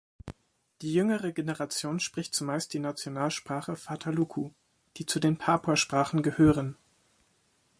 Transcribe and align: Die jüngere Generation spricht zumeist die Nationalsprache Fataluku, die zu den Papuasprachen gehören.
Die 0.81 0.91
jüngere 0.95 1.31
Generation 1.31 1.99
spricht 1.99 2.33
zumeist 2.33 2.73
die 2.73 2.79
Nationalsprache 2.79 3.75
Fataluku, 3.75 4.49
die 4.97 5.05
zu 5.05 5.19
den 5.19 5.37
Papuasprachen 5.37 6.23
gehören. 6.23 6.75